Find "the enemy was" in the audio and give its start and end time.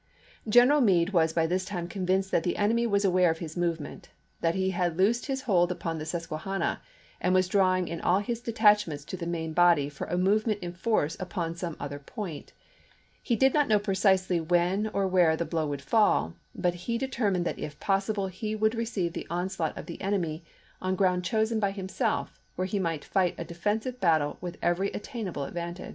2.41-3.05